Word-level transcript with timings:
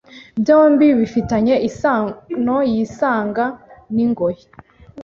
byombi 0.41 0.87
bifitanye 0.99 1.55
isano 1.69 2.57
y’isanga 2.71 3.45
n’ingoyi. 3.93 4.43